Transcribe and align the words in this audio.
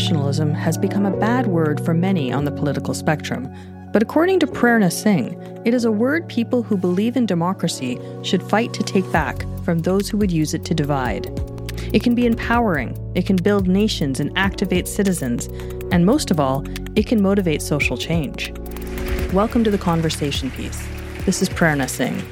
Nationalism 0.00 0.54
has 0.54 0.78
become 0.78 1.04
a 1.04 1.14
bad 1.18 1.48
word 1.48 1.78
for 1.84 1.92
many 1.92 2.32
on 2.32 2.46
the 2.46 2.50
political 2.50 2.94
spectrum, 2.94 3.54
but 3.92 4.02
according 4.02 4.40
to 4.40 4.46
Prerna 4.46 4.90
Singh, 4.90 5.38
it 5.66 5.74
is 5.74 5.84
a 5.84 5.92
word 5.92 6.26
people 6.26 6.62
who 6.62 6.78
believe 6.78 7.18
in 7.18 7.26
democracy 7.26 8.00
should 8.22 8.42
fight 8.42 8.72
to 8.72 8.82
take 8.82 9.04
back 9.12 9.44
from 9.62 9.80
those 9.80 10.08
who 10.08 10.16
would 10.16 10.32
use 10.32 10.54
it 10.54 10.64
to 10.64 10.74
divide. 10.74 11.26
It 11.92 12.02
can 12.02 12.14
be 12.14 12.24
empowering, 12.24 12.96
it 13.14 13.26
can 13.26 13.36
build 13.36 13.68
nations 13.68 14.20
and 14.20 14.32
activate 14.38 14.88
citizens, 14.88 15.48
and 15.92 16.06
most 16.06 16.30
of 16.30 16.40
all, 16.40 16.64
it 16.96 17.06
can 17.06 17.20
motivate 17.20 17.60
social 17.60 17.98
change. 17.98 18.54
Welcome 19.34 19.64
to 19.64 19.70
the 19.70 19.76
conversation 19.76 20.50
piece. 20.50 20.82
This 21.26 21.42
is 21.42 21.50
Prerna 21.50 21.90
Singh. 21.90 22.22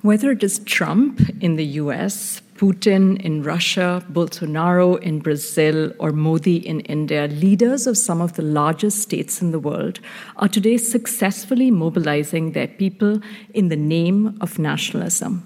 Whether 0.00 0.30
it 0.30 0.42
is 0.42 0.60
Trump 0.60 1.20
in 1.42 1.56
the 1.56 1.66
US, 1.82 2.40
Putin 2.62 3.20
in 3.20 3.42
Russia, 3.42 4.04
Bolsonaro 4.12 4.96
in 5.02 5.18
Brazil, 5.18 5.92
or 5.98 6.12
Modi 6.12 6.58
in 6.58 6.78
India, 6.82 7.26
leaders 7.26 7.88
of 7.88 7.98
some 7.98 8.20
of 8.20 8.34
the 8.34 8.42
largest 8.42 9.02
states 9.02 9.42
in 9.42 9.50
the 9.50 9.58
world 9.58 9.98
are 10.36 10.46
today 10.46 10.76
successfully 10.76 11.72
mobilizing 11.72 12.52
their 12.52 12.68
people 12.68 13.20
in 13.52 13.66
the 13.66 13.74
name 13.74 14.38
of 14.40 14.60
nationalism. 14.60 15.42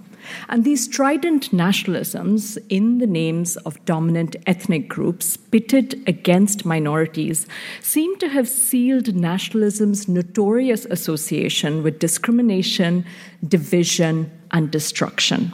And 0.51 0.63
these 0.63 0.85
strident 0.85 1.53
nationalisms, 1.53 2.59
in 2.69 2.99
the 2.99 3.07
names 3.07 3.57
of 3.69 3.83
dominant 3.87 4.37
ethnic 4.47 4.87
groups 4.87 5.39
pitted 5.39 6.07
against 6.07 6.67
minorities, 6.67 7.47
seem 7.81 8.19
to 8.19 8.29
have 8.29 8.47
sealed 8.47 9.15
nationalism's 9.15 10.07
notorious 10.07 10.85
association 10.85 11.83
with 11.83 11.99
discrimination, 11.99 13.07
division, 13.49 14.31
and 14.51 14.71
destruction. 14.71 15.51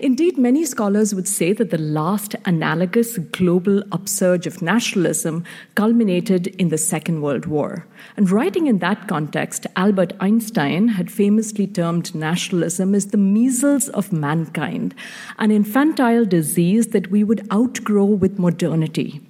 Indeed, 0.00 0.38
many 0.38 0.64
scholars 0.64 1.14
would 1.14 1.28
say 1.28 1.52
that 1.52 1.70
the 1.70 1.78
last 1.78 2.36
analogous 2.44 3.18
global 3.18 3.82
upsurge 3.92 4.46
of 4.46 4.62
nationalism 4.62 5.44
culminated 5.74 6.48
in 6.58 6.68
the 6.68 6.78
Second 6.78 7.22
World 7.22 7.46
War. 7.46 7.86
And 8.16 8.30
writing 8.30 8.66
in 8.66 8.78
that 8.78 9.08
context, 9.08 9.66
Albert 9.76 10.12
Einstein 10.20 10.88
had 10.88 11.10
famously 11.10 11.66
termed 11.66 12.14
nationalism 12.14 12.94
as 12.94 13.06
the 13.06 13.16
measles 13.16 13.88
of 13.90 14.12
mankind, 14.12 14.94
an 15.38 15.50
infantile 15.50 16.24
disease 16.24 16.88
that 16.88 17.10
we 17.10 17.24
would 17.24 17.46
outgrow 17.52 18.04
with 18.04 18.38
modernity. 18.38 19.20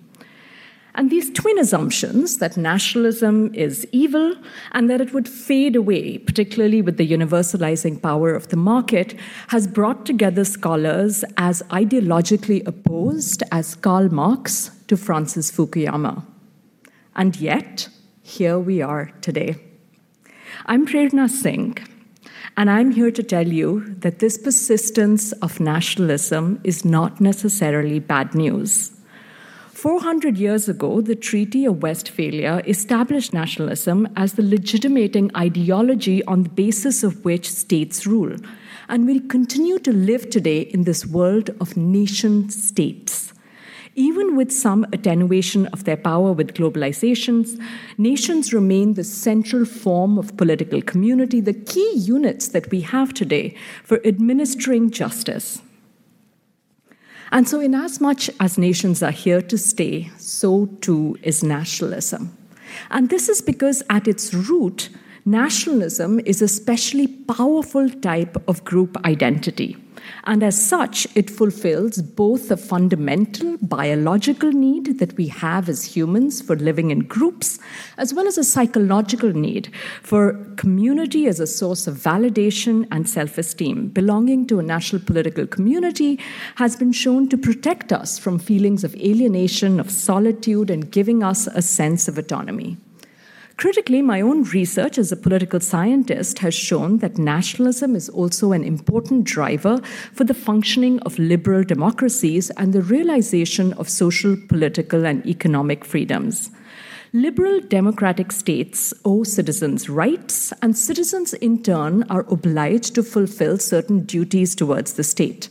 And 0.94 1.08
these 1.10 1.30
twin 1.30 1.58
assumptions 1.58 2.38
that 2.38 2.56
nationalism 2.56 3.54
is 3.54 3.86
evil 3.92 4.34
and 4.72 4.90
that 4.90 5.00
it 5.00 5.12
would 5.12 5.28
fade 5.28 5.76
away, 5.76 6.18
particularly 6.18 6.82
with 6.82 6.96
the 6.96 7.08
universalizing 7.08 8.02
power 8.02 8.34
of 8.34 8.48
the 8.48 8.56
market, 8.56 9.14
has 9.48 9.68
brought 9.68 10.04
together 10.04 10.44
scholars 10.44 11.24
as 11.36 11.62
ideologically 11.70 12.66
opposed 12.66 13.42
as 13.52 13.76
Karl 13.76 14.08
Marx 14.08 14.70
to 14.88 14.96
Francis 14.96 15.50
Fukuyama. 15.50 16.24
And 17.14 17.36
yet, 17.36 17.88
here 18.22 18.58
we 18.58 18.82
are 18.82 19.12
today. 19.20 19.56
I'm 20.66 20.86
Prerna 20.86 21.28
Singh, 21.28 21.78
and 22.56 22.68
I'm 22.70 22.90
here 22.90 23.10
to 23.10 23.22
tell 23.22 23.46
you 23.46 23.94
that 24.00 24.18
this 24.18 24.36
persistence 24.36 25.32
of 25.32 25.60
nationalism 25.60 26.60
is 26.64 26.84
not 26.84 27.20
necessarily 27.20 28.00
bad 28.00 28.34
news. 28.34 28.99
400 29.80 30.36
years 30.36 30.68
ago, 30.68 31.00
the 31.00 31.16
Treaty 31.16 31.64
of 31.64 31.82
Westphalia 31.82 32.60
established 32.66 33.32
nationalism 33.32 34.06
as 34.14 34.34
the 34.34 34.42
legitimating 34.42 35.34
ideology 35.34 36.22
on 36.24 36.42
the 36.42 36.50
basis 36.50 37.02
of 37.02 37.24
which 37.24 37.50
states 37.50 38.06
rule. 38.06 38.36
And 38.90 39.06
we 39.06 39.20
continue 39.20 39.78
to 39.78 39.90
live 39.90 40.28
today 40.28 40.60
in 40.60 40.84
this 40.84 41.06
world 41.06 41.48
of 41.62 41.78
nation 41.78 42.50
states. 42.50 43.32
Even 43.94 44.36
with 44.36 44.52
some 44.52 44.84
attenuation 44.92 45.64
of 45.68 45.84
their 45.84 45.96
power 45.96 46.30
with 46.34 46.52
globalizations, 46.52 47.58
nations 47.96 48.52
remain 48.52 48.92
the 48.92 49.04
central 49.04 49.64
form 49.64 50.18
of 50.18 50.36
political 50.36 50.82
community, 50.82 51.40
the 51.40 51.54
key 51.54 51.92
units 51.94 52.48
that 52.48 52.70
we 52.70 52.82
have 52.82 53.14
today 53.14 53.56
for 53.82 53.98
administering 54.06 54.90
justice. 54.90 55.62
And 57.32 57.48
so, 57.48 57.60
inasmuch 57.60 57.84
as 57.84 58.00
much 58.00 58.30
as 58.40 58.58
nations 58.58 59.02
are 59.02 59.12
here 59.12 59.40
to 59.42 59.56
stay, 59.56 60.10
so 60.18 60.66
too 60.80 61.16
is 61.22 61.42
nationalism. 61.44 62.36
And 62.90 63.08
this 63.08 63.28
is 63.28 63.40
because 63.40 63.82
at 63.88 64.08
its 64.08 64.34
root, 64.34 64.88
nationalism 65.24 66.20
is 66.20 66.42
a 66.42 66.46
especially 66.46 67.06
powerful 67.06 67.88
type 67.88 68.36
of 68.48 68.64
group 68.64 68.96
identity. 69.04 69.76
And 70.24 70.42
as 70.42 70.60
such, 70.60 71.06
it 71.14 71.30
fulfills 71.30 72.02
both 72.02 72.48
the 72.48 72.56
fundamental 72.56 73.56
biological 73.62 74.52
need 74.52 74.98
that 74.98 75.16
we 75.16 75.28
have 75.28 75.68
as 75.68 75.84
humans 75.84 76.42
for 76.42 76.56
living 76.56 76.90
in 76.90 77.00
groups, 77.00 77.58
as 77.96 78.12
well 78.12 78.26
as 78.26 78.38
a 78.38 78.44
psychological 78.44 79.32
need 79.32 79.72
for 80.02 80.34
community 80.56 81.26
as 81.26 81.40
a 81.40 81.46
source 81.46 81.86
of 81.86 81.96
validation 81.96 82.86
and 82.90 83.08
self 83.08 83.38
esteem. 83.38 83.88
Belonging 83.88 84.46
to 84.46 84.58
a 84.58 84.62
national 84.62 85.02
political 85.02 85.46
community 85.46 86.18
has 86.56 86.76
been 86.76 86.92
shown 86.92 87.28
to 87.28 87.38
protect 87.38 87.92
us 87.92 88.18
from 88.18 88.38
feelings 88.38 88.84
of 88.84 88.94
alienation, 88.96 89.80
of 89.80 89.90
solitude, 89.90 90.70
and 90.70 90.90
giving 90.90 91.22
us 91.22 91.46
a 91.46 91.62
sense 91.62 92.08
of 92.08 92.18
autonomy. 92.18 92.76
Critically, 93.60 94.00
my 94.00 94.22
own 94.22 94.44
research 94.44 94.96
as 94.96 95.12
a 95.12 95.18
political 95.18 95.60
scientist 95.60 96.38
has 96.38 96.54
shown 96.54 96.96
that 97.00 97.18
nationalism 97.18 97.94
is 97.94 98.08
also 98.08 98.52
an 98.52 98.64
important 98.64 99.24
driver 99.24 99.82
for 100.14 100.24
the 100.24 100.32
functioning 100.32 100.98
of 101.00 101.18
liberal 101.18 101.62
democracies 101.62 102.48
and 102.56 102.72
the 102.72 102.80
realization 102.80 103.74
of 103.74 103.90
social, 103.90 104.34
political, 104.48 105.04
and 105.04 105.26
economic 105.26 105.84
freedoms. 105.84 106.50
Liberal 107.12 107.60
democratic 107.60 108.32
states 108.32 108.94
owe 109.04 109.24
citizens 109.24 109.90
rights, 109.90 110.54
and 110.62 110.74
citizens 110.74 111.34
in 111.34 111.62
turn 111.62 112.04
are 112.04 112.24
obliged 112.30 112.94
to 112.94 113.02
fulfill 113.02 113.58
certain 113.58 114.06
duties 114.06 114.54
towards 114.54 114.94
the 114.94 115.04
state. 115.04 115.50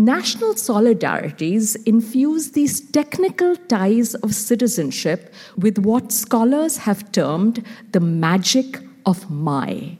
National 0.00 0.54
solidarities 0.54 1.76
infuse 1.84 2.52
these 2.52 2.80
technical 2.80 3.56
ties 3.56 4.14
of 4.14 4.32
citizenship 4.32 5.34
with 5.56 5.76
what 5.76 6.12
scholars 6.12 6.76
have 6.76 7.10
termed 7.10 7.66
the 7.90 7.98
magic 7.98 8.78
of 9.04 9.28
my. 9.28 9.98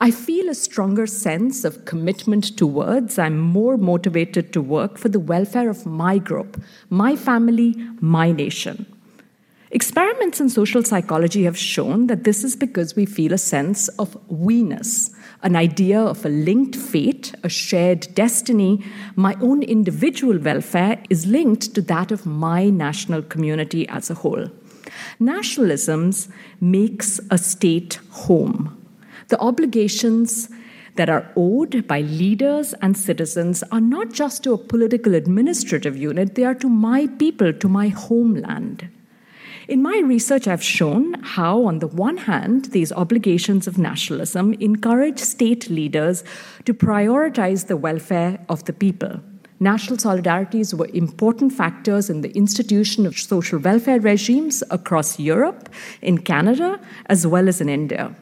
I 0.00 0.10
feel 0.10 0.48
a 0.48 0.54
stronger 0.54 1.06
sense 1.06 1.62
of 1.64 1.84
commitment 1.84 2.56
towards, 2.56 3.20
I'm 3.20 3.38
more 3.38 3.76
motivated 3.76 4.52
to 4.52 4.60
work 4.60 4.98
for 4.98 5.08
the 5.08 5.20
welfare 5.20 5.70
of 5.70 5.86
my 5.86 6.18
group, 6.18 6.60
my 6.88 7.14
family, 7.14 7.76
my 8.00 8.32
nation. 8.32 8.84
Experiments 9.72 10.40
in 10.40 10.48
social 10.48 10.82
psychology 10.82 11.44
have 11.44 11.56
shown 11.56 12.08
that 12.08 12.24
this 12.24 12.42
is 12.42 12.56
because 12.56 12.96
we 12.96 13.06
feel 13.06 13.32
a 13.32 13.38
sense 13.38 13.86
of 14.00 14.18
we-ness, 14.28 15.12
an 15.42 15.54
idea 15.54 16.00
of 16.00 16.24
a 16.24 16.28
linked 16.28 16.74
fate, 16.74 17.32
a 17.44 17.48
shared 17.48 18.12
destiny. 18.12 18.84
My 19.14 19.36
own 19.40 19.62
individual 19.62 20.40
welfare 20.40 21.00
is 21.08 21.26
linked 21.26 21.72
to 21.76 21.82
that 21.82 22.10
of 22.10 22.26
my 22.26 22.68
national 22.68 23.22
community 23.22 23.86
as 23.88 24.10
a 24.10 24.14
whole. 24.14 24.50
Nationalisms 25.20 26.28
makes 26.60 27.20
a 27.30 27.38
state 27.38 28.00
home. 28.10 28.76
The 29.28 29.38
obligations 29.38 30.48
that 30.96 31.08
are 31.08 31.30
owed 31.36 31.86
by 31.86 32.00
leaders 32.00 32.74
and 32.82 32.98
citizens 32.98 33.62
are 33.70 33.80
not 33.80 34.12
just 34.12 34.42
to 34.42 34.52
a 34.52 34.58
political 34.58 35.14
administrative 35.14 35.96
unit, 35.96 36.34
they 36.34 36.42
are 36.42 36.56
to 36.56 36.68
my 36.68 37.06
people, 37.06 37.52
to 37.52 37.68
my 37.68 37.86
homeland. 37.86 38.90
In 39.70 39.82
my 39.82 40.02
research, 40.04 40.48
I've 40.48 40.64
shown 40.64 41.14
how, 41.22 41.62
on 41.64 41.78
the 41.78 41.86
one 41.86 42.16
hand, 42.16 42.72
these 42.72 42.90
obligations 42.90 43.68
of 43.68 43.78
nationalism 43.78 44.52
encourage 44.54 45.20
state 45.20 45.70
leaders 45.70 46.24
to 46.64 46.74
prioritize 46.74 47.68
the 47.68 47.76
welfare 47.76 48.44
of 48.48 48.64
the 48.64 48.72
people. 48.72 49.20
National 49.60 49.96
solidarities 49.96 50.74
were 50.74 50.88
important 50.92 51.52
factors 51.52 52.10
in 52.10 52.22
the 52.22 52.32
institution 52.32 53.06
of 53.06 53.16
social 53.16 53.60
welfare 53.60 54.00
regimes 54.00 54.64
across 54.72 55.20
Europe, 55.20 55.68
in 56.02 56.18
Canada, 56.18 56.80
as 57.06 57.24
well 57.24 57.48
as 57.48 57.60
in 57.60 57.68
India. 57.68 58.12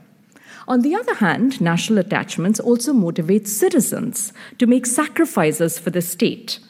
On 0.67 0.83
the 0.83 0.95
other 0.95 1.15
hand, 1.15 1.63
national 1.63 2.01
attachments 2.01 2.61
also 2.61 2.93
motivate 2.93 3.49
citizens 3.49 4.35
to 4.59 4.67
make 4.67 4.85
sacrifices 4.85 5.79
for 5.79 5.89
the 5.89 6.03
state 6.03 6.61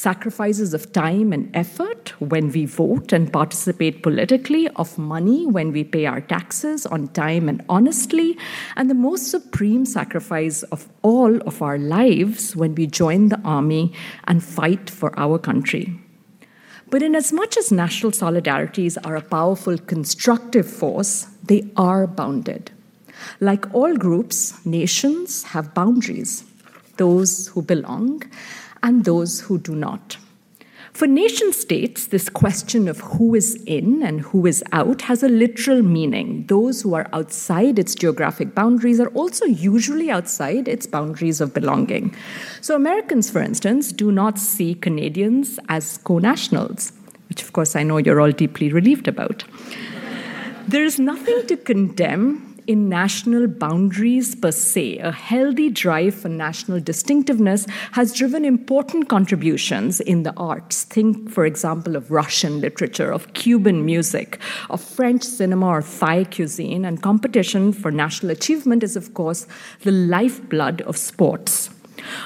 sacrifices 0.00 0.72
of 0.72 0.92
time 0.92 1.30
and 1.30 1.54
effort 1.54 2.08
when 2.20 2.50
we 2.52 2.64
vote 2.64 3.12
and 3.12 3.30
participate 3.30 4.02
politically, 4.02 4.66
of 4.76 4.96
money 4.96 5.46
when 5.46 5.72
we 5.72 5.84
pay 5.84 6.06
our 6.06 6.22
taxes 6.22 6.86
on 6.86 7.06
time 7.08 7.50
and 7.50 7.62
honestly, 7.68 8.38
and 8.76 8.88
the 8.88 8.94
most 8.94 9.30
supreme 9.30 9.84
sacrifice 9.84 10.62
of 10.74 10.88
all 11.02 11.36
of 11.42 11.60
our 11.60 11.76
lives 11.76 12.56
when 12.56 12.74
we 12.74 12.86
join 12.86 13.28
the 13.28 13.40
army 13.44 13.92
and 14.24 14.42
fight 14.42 14.88
for 14.88 15.12
our 15.20 15.38
country. 15.38 15.92
But 16.88 17.02
in 17.02 17.14
as 17.14 17.30
much 17.30 17.58
as 17.58 17.70
national 17.70 18.12
solidarities 18.12 18.96
are 19.04 19.16
a 19.16 19.28
powerful 19.36 19.76
constructive 19.76 20.68
force, 20.68 21.26
they 21.44 21.70
are 21.76 22.06
bounded. 22.06 22.70
Like 23.38 23.72
all 23.74 23.94
groups, 23.96 24.64
nations 24.64 25.42
have 25.52 25.74
boundaries 25.74 26.44
those 26.96 27.48
who 27.48 27.62
belong 27.62 28.22
and 28.82 29.04
those 29.04 29.40
who 29.42 29.58
do 29.58 29.74
not. 29.74 30.16
For 30.92 31.06
nation 31.06 31.52
states, 31.52 32.08
this 32.08 32.28
question 32.28 32.88
of 32.88 33.00
who 33.00 33.34
is 33.34 33.54
in 33.64 34.02
and 34.02 34.20
who 34.20 34.44
is 34.46 34.62
out 34.72 35.02
has 35.02 35.22
a 35.22 35.28
literal 35.28 35.82
meaning. 35.82 36.46
Those 36.46 36.82
who 36.82 36.94
are 36.94 37.08
outside 37.12 37.78
its 37.78 37.94
geographic 37.94 38.54
boundaries 38.54 39.00
are 39.00 39.08
also 39.08 39.46
usually 39.46 40.10
outside 40.10 40.66
its 40.66 40.86
boundaries 40.86 41.40
of 41.40 41.54
belonging. 41.54 42.14
So, 42.60 42.74
Americans, 42.74 43.30
for 43.30 43.40
instance, 43.40 43.92
do 43.92 44.10
not 44.10 44.38
see 44.38 44.74
Canadians 44.74 45.58
as 45.68 45.98
co 45.98 46.18
nationals, 46.18 46.92
which, 47.28 47.42
of 47.42 47.52
course, 47.52 47.76
I 47.76 47.84
know 47.84 47.98
you're 47.98 48.20
all 48.20 48.32
deeply 48.32 48.72
relieved 48.72 49.06
about. 49.06 49.44
there 50.68 50.84
is 50.84 50.98
nothing 50.98 51.46
to 51.46 51.56
condemn 51.56 52.49
in 52.70 52.88
national 52.88 53.48
boundaries 53.48 54.36
per 54.36 54.52
se. 54.52 54.98
A 54.98 55.10
healthy 55.10 55.68
drive 55.70 56.14
for 56.14 56.28
national 56.28 56.78
distinctiveness 56.78 57.66
has 57.92 58.14
driven 58.14 58.44
important 58.44 59.08
contributions 59.08 59.98
in 59.98 60.22
the 60.22 60.32
arts. 60.36 60.84
Think, 60.84 61.28
for 61.28 61.44
example, 61.44 61.96
of 61.96 62.12
Russian 62.12 62.60
literature, 62.60 63.10
of 63.10 63.32
Cuban 63.32 63.84
music, 63.84 64.38
of 64.68 64.80
French 64.80 65.24
cinema 65.24 65.66
or 65.66 65.82
Thai 65.82 66.22
cuisine, 66.24 66.84
and 66.84 67.02
competition 67.02 67.72
for 67.72 67.90
national 67.90 68.30
achievement 68.30 68.84
is, 68.84 68.94
of 68.94 69.14
course, 69.14 69.48
the 69.82 69.90
lifeblood 69.90 70.80
of 70.82 70.96
sports. 70.96 71.70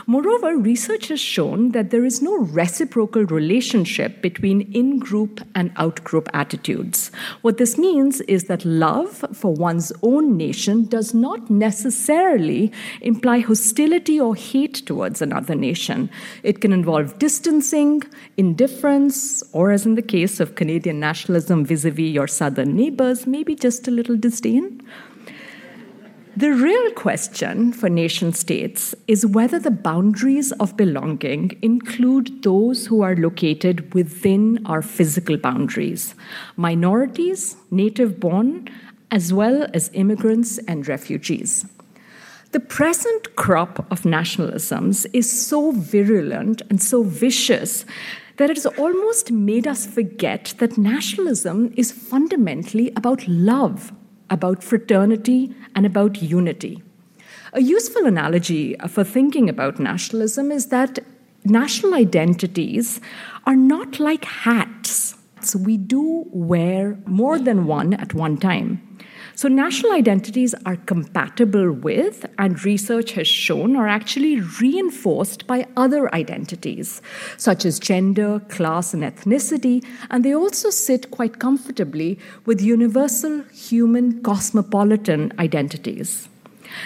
Moreover, 0.07 0.57
research 0.57 1.09
has 1.09 1.21
shown 1.21 1.73
that 1.73 1.91
there 1.91 2.05
is 2.05 2.23
no 2.23 2.37
reciprocal 2.37 3.25
relationship 3.25 4.23
between 4.23 4.73
in 4.73 4.99
group 4.99 5.41
and 5.55 5.73
out 5.77 6.03
group 6.05 6.29
attitudes. 6.33 7.11
What 7.43 7.59
this 7.59 7.79
means 7.79 8.21
is 8.23 8.45
that 8.45 8.65
love 8.65 9.25
for 9.33 9.53
one's 9.53 9.93
own 10.03 10.37
nation 10.37 10.85
does 10.87 11.15
not 11.15 11.51
necessarily 11.51 12.73
imply 13.01 13.41
hostility 13.41 14.21
or 14.21 14.35
hate 14.35 14.87
towards 14.87 15.23
another 15.23 15.55
nation. 15.55 16.11
It 16.43 16.61
can 16.61 16.73
involve 16.73 17.19
distancing, 17.19 18.03
indifference, 18.37 19.43
or, 19.53 19.71
as 19.71 19.87
in 19.87 19.95
the 19.95 20.03
case 20.03 20.41
of 20.41 20.55
Canadian 20.55 21.01
nationalism 21.01 21.65
vis 21.65 21.85
a 21.85 21.91
vis 21.91 22.13
your 22.13 22.27
southern 22.27 22.77
neighbors, 22.77 23.27
maybe 23.27 23.55
just 23.55 23.89
a 23.89 23.91
little 23.91 24.17
disdain. 24.17 24.83
The 26.37 26.53
real 26.53 26.91
question 26.95 27.73
for 27.73 27.89
nation 27.89 28.33
states 28.33 28.93
is 29.07 29.25
whether 29.25 29.61
the 29.61 29.71
boundaries 29.71 30.51
of 30.59 30.77
belonging 30.77 31.57
include 31.63 32.43
those 32.43 32.87
who 32.87 33.03
are 33.03 33.15
located 33.15 33.95
within 33.95 34.59
our 34.67 34.83
physical 34.83 35.37
boundaries 35.37 36.17
minorities, 36.57 37.57
native 37.71 38.19
born, 38.19 38.69
as 39.13 39.33
well 39.33 39.69
as 39.73 39.93
immigrants 39.95 40.59
and 40.67 40.89
refugees. 40.89 41.67
The 42.51 42.59
present 42.59 43.37
crop 43.37 43.87
of 43.93 44.03
nationalisms 44.03 45.07
is 45.13 45.31
so 45.31 45.71
virulent 45.71 46.63
and 46.69 46.83
so 46.83 47.05
vicious 47.05 47.85
that 48.39 48.51
it 48.51 48.57
has 48.57 48.67
almost 48.67 49.31
made 49.31 49.69
us 49.69 49.87
forget 49.87 50.55
that 50.59 50.77
nationalism 50.77 51.73
is 51.77 51.93
fundamentally 51.93 52.93
about 52.97 53.29
love 53.29 53.93
about 54.31 54.63
fraternity, 54.63 55.55
and 55.75 55.87
about 55.87 56.23
unity. 56.23 56.83
A 57.53 57.61
useful 57.61 58.07
analogy 58.07 58.75
for 58.89 59.05
thinking 59.05 59.49
about 59.49 59.79
nationalism 59.79 60.51
is 60.51 60.67
that 60.69 60.99
national 61.45 61.95
identities 61.95 63.01
are 63.47 63.57
not 63.57 64.01
like 64.01 64.25
hats. 64.25 65.15
So 65.41 65.59
we 65.59 65.77
do 65.77 66.25
wear 66.33 66.99
more 67.07 67.39
than 67.39 67.67
one 67.67 67.95
at 67.95 68.15
one 68.15 68.39
time. 68.39 68.81
So, 69.37 69.49
national 69.49 69.93
identities 69.93 70.55
are 70.65 70.77
compatible 70.77 71.73
with, 71.73 72.25
and 72.39 72.65
research 72.65 73.13
has 73.13 73.27
shown, 73.27 73.75
are 73.75 73.89
actually 73.89 74.41
reinforced 74.41 75.47
by 75.49 75.67
other 75.77 76.15
identities, 76.15 77.03
such 77.37 77.65
as 77.65 77.81
gender, 77.81 78.41
class, 78.49 78.95
and 78.95 79.03
ethnicity, 79.03 79.85
and 80.11 80.25
they 80.25 80.35
also 80.35 80.71
sit 80.71 81.11
quite 81.11 81.41
comfortably 81.41 82.19
with 82.47 82.61
universal 82.61 83.43
human 83.53 84.23
cosmopolitan 84.23 85.33
identities. 85.39 86.29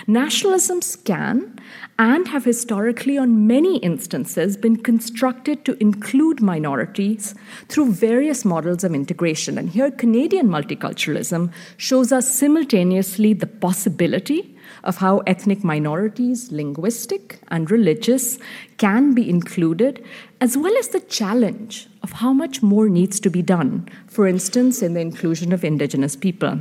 Nationalisms 0.06 1.02
can 1.04 1.58
and 1.98 2.28
have 2.28 2.44
historically, 2.44 3.18
on 3.18 3.46
many 3.46 3.78
instances, 3.78 4.56
been 4.56 4.76
constructed 4.76 5.64
to 5.64 5.76
include 5.82 6.40
minorities 6.40 7.34
through 7.68 7.92
various 7.92 8.44
models 8.44 8.84
of 8.84 8.94
integration. 8.94 9.58
And 9.58 9.68
here, 9.68 9.90
Canadian 9.90 10.48
multiculturalism 10.48 11.52
shows 11.76 12.12
us 12.12 12.32
simultaneously 12.32 13.32
the 13.32 13.46
possibility 13.46 14.54
of 14.84 14.98
how 14.98 15.18
ethnic 15.20 15.64
minorities, 15.64 16.52
linguistic 16.52 17.40
and 17.48 17.70
religious, 17.70 18.38
can 18.76 19.14
be 19.14 19.28
included, 19.28 20.04
as 20.40 20.56
well 20.56 20.76
as 20.78 20.88
the 20.88 21.00
challenge 21.00 21.88
of 22.02 22.12
how 22.12 22.32
much 22.32 22.62
more 22.62 22.88
needs 22.88 23.18
to 23.20 23.30
be 23.30 23.42
done, 23.42 23.88
for 24.06 24.26
instance, 24.26 24.82
in 24.82 24.94
the 24.94 25.00
inclusion 25.00 25.52
of 25.52 25.64
Indigenous 25.64 26.14
people. 26.14 26.60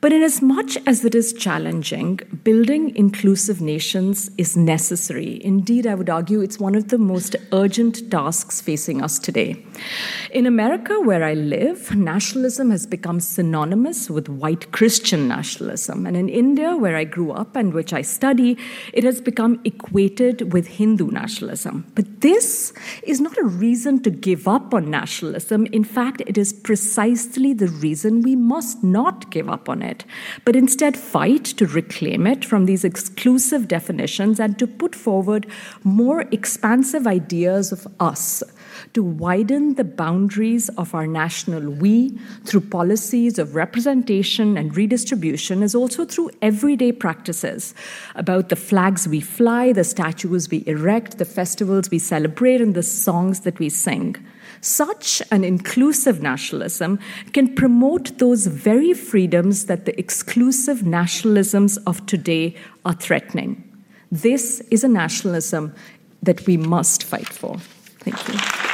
But 0.00 0.14
in 0.14 0.22
as 0.22 0.40
much 0.40 0.78
as 0.86 1.04
it 1.04 1.14
is 1.14 1.34
challenging, 1.34 2.20
building 2.42 2.96
inclusive 2.96 3.60
nations 3.60 4.30
is 4.38 4.56
necessary. 4.56 5.44
Indeed, 5.44 5.86
I 5.86 5.94
would 5.94 6.08
argue 6.08 6.40
it's 6.40 6.58
one 6.58 6.74
of 6.74 6.88
the 6.88 6.96
most 6.96 7.36
urgent 7.52 8.10
tasks 8.10 8.62
facing 8.62 9.02
us 9.02 9.18
today. 9.18 9.62
In 10.30 10.46
America, 10.46 10.98
where 11.00 11.22
I 11.22 11.34
live, 11.34 11.94
nationalism 11.94 12.70
has 12.70 12.86
become 12.86 13.20
synonymous 13.20 14.08
with 14.08 14.30
white 14.30 14.72
Christian 14.72 15.28
nationalism. 15.28 16.06
And 16.06 16.16
in 16.16 16.30
India, 16.30 16.76
where 16.76 16.96
I 16.96 17.04
grew 17.04 17.32
up 17.32 17.54
and 17.54 17.74
which 17.74 17.92
I 17.92 18.00
study, 18.00 18.56
it 18.94 19.04
has 19.04 19.20
become 19.20 19.60
equated 19.64 20.54
with 20.54 20.66
Hindu 20.66 21.10
nationalism. 21.10 21.84
But 21.94 22.22
this 22.22 22.72
is 23.02 23.20
not 23.20 23.36
a 23.36 23.44
reason 23.44 24.02
to 24.04 24.10
give 24.10 24.48
up 24.48 24.72
on 24.72 24.90
nationalism. 24.90 25.66
In 25.66 25.84
fact, 25.84 26.22
it 26.26 26.38
is 26.38 26.54
precisely 26.54 27.52
the 27.52 27.68
reason 27.68 28.22
we 28.22 28.34
must 28.34 28.82
not 28.82 29.30
give 29.30 29.50
up 29.50 29.68
on 29.68 29.82
it 29.82 29.89
it, 29.90 30.04
but 30.44 30.56
instead 30.56 30.96
fight 30.96 31.44
to 31.44 31.66
reclaim 31.66 32.26
it 32.26 32.44
from 32.44 32.66
these 32.66 32.84
exclusive 32.84 33.68
definitions 33.68 34.40
and 34.40 34.58
to 34.58 34.66
put 34.66 34.94
forward 34.94 35.46
more 35.84 36.22
expansive 36.30 37.06
ideas 37.06 37.72
of 37.72 37.86
us 37.98 38.42
to 38.94 39.02
widen 39.02 39.74
the 39.74 39.84
boundaries 39.84 40.68
of 40.70 40.94
our 40.94 41.06
national 41.06 41.70
we 41.70 42.10
through 42.44 42.60
policies 42.60 43.38
of 43.38 43.54
representation 43.54 44.56
and 44.56 44.76
redistribution, 44.76 45.62
as 45.62 45.74
also 45.74 46.04
through 46.04 46.30
everyday 46.42 46.92
practices 46.92 47.74
about 48.14 48.48
the 48.48 48.56
flags 48.56 49.06
we 49.06 49.20
fly, 49.20 49.72
the 49.72 49.84
statues 49.84 50.50
we 50.50 50.64
erect, 50.66 51.18
the 51.18 51.24
festivals 51.24 51.90
we 51.90 51.98
celebrate, 51.98 52.60
and 52.60 52.74
the 52.74 52.82
songs 52.82 53.40
that 53.40 53.58
we 53.58 53.68
sing. 53.68 54.16
Such 54.60 55.22
an 55.30 55.42
inclusive 55.42 56.20
nationalism 56.20 56.98
can 57.32 57.54
promote 57.54 58.18
those 58.18 58.46
very 58.46 58.92
freedoms 58.92 59.66
that 59.66 59.86
the 59.86 59.98
exclusive 59.98 60.78
nationalisms 60.78 61.78
of 61.86 62.04
today 62.06 62.56
are 62.84 62.92
threatening. 62.92 63.64
This 64.12 64.60
is 64.70 64.84
a 64.84 64.88
nationalism 64.88 65.74
that 66.22 66.46
we 66.46 66.56
must 66.56 67.04
fight 67.04 67.28
for. 67.28 67.58
Thank 68.00 68.28
you. 68.28 68.69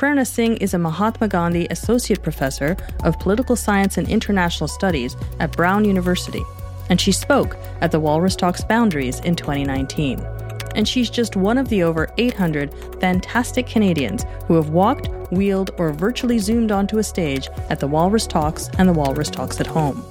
Prerna 0.00 0.26
Singh 0.26 0.56
is 0.56 0.72
a 0.72 0.78
Mahatma 0.78 1.28
Gandhi 1.28 1.66
Associate 1.68 2.22
Professor 2.22 2.74
of 3.04 3.18
Political 3.18 3.54
Science 3.54 3.98
and 3.98 4.08
International 4.08 4.66
Studies 4.66 5.14
at 5.40 5.52
Brown 5.52 5.84
University, 5.84 6.42
and 6.88 6.98
she 6.98 7.12
spoke 7.12 7.58
at 7.82 7.90
the 7.90 8.00
Walrus 8.00 8.34
Talks 8.34 8.64
Boundaries 8.64 9.20
in 9.20 9.36
2019 9.36 10.26
and 10.74 10.88
she's 10.88 11.10
just 11.10 11.36
one 11.36 11.58
of 11.58 11.68
the 11.68 11.82
over 11.82 12.08
800 12.16 12.72
fantastic 12.98 13.66
Canadians 13.66 14.24
who 14.46 14.54
have 14.54 14.70
walked, 14.70 15.08
wheeled, 15.32 15.72
or 15.76 15.92
virtually 15.92 16.38
zoomed 16.38 16.72
onto 16.72 16.96
a 16.96 17.02
stage 17.02 17.48
at 17.68 17.80
the 17.80 17.88
Walrus 17.88 18.26
Talks 18.26 18.70
and 18.78 18.88
the 18.88 18.94
Walrus 18.94 19.28
Talks 19.28 19.60
at 19.60 19.66
Home. 19.66 20.02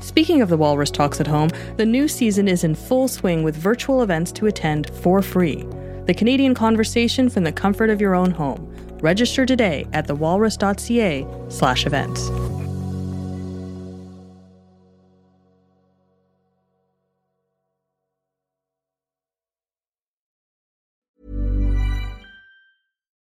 Speaking 0.00 0.40
of 0.40 0.48
the 0.48 0.56
Walrus 0.56 0.90
Talks 0.90 1.20
at 1.20 1.28
Home, 1.28 1.50
the 1.76 1.86
new 1.86 2.08
season 2.08 2.48
is 2.48 2.64
in 2.64 2.74
full 2.74 3.06
swing 3.06 3.44
with 3.44 3.54
virtual 3.54 4.02
events 4.02 4.32
to 4.32 4.46
attend 4.46 4.90
for 4.90 5.22
free. 5.22 5.64
The 6.06 6.14
Canadian 6.14 6.54
Conversation 6.54 7.28
from 7.28 7.44
the 7.44 7.52
comfort 7.52 7.90
of 7.90 8.00
your 8.00 8.14
own 8.14 8.30
home, 8.30 8.72
Register 9.00 9.44
today 9.44 9.88
at 9.92 10.06
thewalrus.ca 10.06 11.26
slash 11.48 11.86
events. 11.86 12.30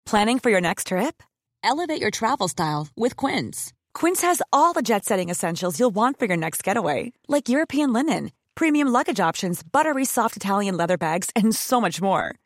Planning 0.07 0.39
for 0.39 0.51
your 0.51 0.61
next 0.61 0.87
trip? 0.87 1.21
Elevate 1.65 2.01
your 2.01 2.13
travel 2.13 2.47
style 2.47 2.87
with 2.97 3.17
Quince. 3.17 3.73
Quince 3.93 4.23
has 4.23 4.41
all 4.53 4.73
the 4.73 4.81
jet 4.81 5.05
setting 5.05 5.31
essentials 5.31 5.81
you'll 5.81 5.95
want 5.95 6.17
for 6.17 6.27
your 6.27 6.37
next 6.37 6.63
getaway, 6.63 7.13
like 7.27 7.49
European 7.49 7.93
linen, 7.93 8.31
premium 8.55 8.87
luggage 8.87 9.19
options, 9.19 9.65
buttery 9.65 10.05
soft 10.05 10.37
Italian 10.37 10.77
leather 10.77 10.97
bags, 10.97 11.31
and 11.35 11.53
so 11.53 11.81
much 11.81 12.01
more. 12.01 12.37